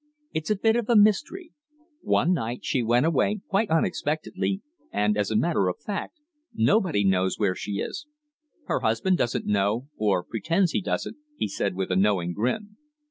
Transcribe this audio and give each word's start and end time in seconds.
"It's 0.33 0.49
a 0.49 0.55
bit 0.55 0.75
of 0.75 0.89
a 0.89 0.95
mystery. 0.95 1.51
One 2.01 2.33
night 2.33 2.65
she 2.65 2.81
went 2.81 3.05
away 3.05 3.41
quite 3.47 3.69
unexpectedly 3.69 4.63
and, 4.91 5.15
as 5.15 5.29
a 5.29 5.35
matter 5.35 5.67
of 5.67 5.79
fact, 5.79 6.19
nobody 6.55 7.03
knows 7.05 7.37
where 7.37 7.53
she 7.53 7.73
is. 7.73 8.07
Her 8.65 8.79
husband 8.79 9.19
doesn't 9.19 9.45
know 9.45 9.89
or 9.97 10.23
pretends 10.23 10.71
he 10.71 10.81
doesn't," 10.81 11.17
he 11.37 11.47
said 11.47 11.75
with 11.75 11.91
a 11.91 11.95
knowing 11.95 12.33
grin. 12.33 12.77